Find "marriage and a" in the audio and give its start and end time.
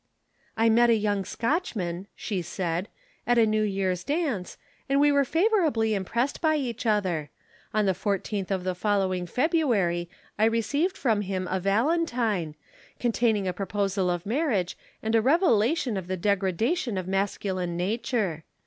14.25-15.21